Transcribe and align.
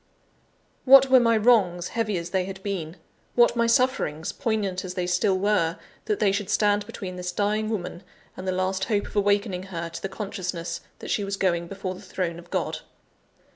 What 0.83 1.11
were 1.11 1.19
my 1.19 1.37
wrongs, 1.37 1.89
heavy 1.89 2.17
as 2.17 2.31
they 2.31 2.45
had 2.45 2.63
been; 2.63 2.97
what 3.35 3.55
my 3.55 3.67
sufferings, 3.67 4.31
poignant 4.31 4.83
as 4.83 4.95
they 4.95 5.05
still 5.05 5.37
were, 5.37 5.77
that 6.05 6.19
they 6.19 6.31
should 6.31 6.49
stand 6.49 6.87
between 6.87 7.17
this 7.17 7.31
dying 7.31 7.69
woman, 7.69 8.01
and 8.35 8.47
the 8.47 8.51
last 8.51 8.85
hope 8.85 9.05
of 9.05 9.15
awakening 9.15 9.61
her 9.69 9.89
to 9.89 10.01
the 10.01 10.09
consciousness 10.09 10.81
that 10.97 11.11
she 11.11 11.23
was 11.23 11.37
going 11.37 11.67
before 11.67 11.93
the 11.93 12.01
throne 12.01 12.39
of 12.39 12.49
God? 12.49 12.79